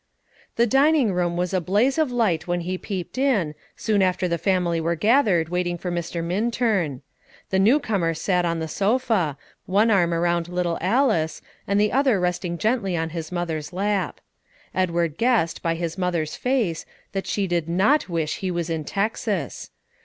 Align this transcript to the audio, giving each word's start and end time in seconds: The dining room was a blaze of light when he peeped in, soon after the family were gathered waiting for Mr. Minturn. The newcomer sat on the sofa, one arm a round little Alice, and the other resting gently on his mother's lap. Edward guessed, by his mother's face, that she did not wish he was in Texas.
The 0.55 0.65
dining 0.65 1.13
room 1.13 1.37
was 1.37 1.53
a 1.53 1.61
blaze 1.61 1.99
of 1.99 2.11
light 2.11 2.47
when 2.47 2.61
he 2.61 2.75
peeped 2.75 3.19
in, 3.19 3.53
soon 3.75 4.01
after 4.01 4.27
the 4.27 4.39
family 4.39 4.81
were 4.81 4.95
gathered 4.95 5.49
waiting 5.49 5.77
for 5.77 5.91
Mr. 5.91 6.23
Minturn. 6.23 7.03
The 7.51 7.59
newcomer 7.59 8.15
sat 8.15 8.43
on 8.43 8.57
the 8.57 8.67
sofa, 8.67 9.37
one 9.67 9.91
arm 9.91 10.11
a 10.11 10.19
round 10.19 10.47
little 10.49 10.79
Alice, 10.81 11.43
and 11.67 11.79
the 11.79 11.91
other 11.91 12.19
resting 12.19 12.57
gently 12.57 12.97
on 12.97 13.11
his 13.11 13.31
mother's 13.31 13.73
lap. 13.73 14.19
Edward 14.73 15.19
guessed, 15.19 15.61
by 15.61 15.75
his 15.75 15.99
mother's 15.99 16.35
face, 16.35 16.83
that 17.11 17.27
she 17.27 17.45
did 17.45 17.69
not 17.69 18.09
wish 18.09 18.37
he 18.37 18.49
was 18.49 18.71
in 18.71 18.83
Texas. 18.83 19.69